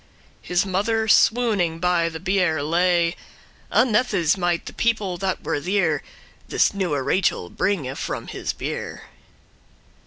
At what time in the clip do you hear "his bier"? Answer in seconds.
8.25-9.03